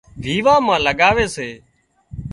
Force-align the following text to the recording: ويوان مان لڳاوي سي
ويوان 0.23 0.61
مان 0.67 0.79
لڳاوي 0.85 1.25
سي 1.35 1.49